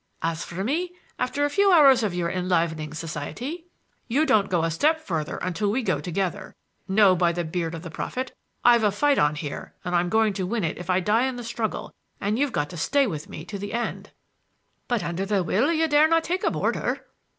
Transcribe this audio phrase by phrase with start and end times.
[0.23, 3.65] As for me, after a few hours of your enlivening society—"
[4.07, 8.35] "You don't go a step until we go together,—no, by the beard of the prophet!
[8.65, 11.43] I've a fight on here and I'm going to win if I die in the
[11.43, 14.09] struggle, and you've got to stay with me to the end."
[14.87, 17.05] "But under the will you dare not take a boarder."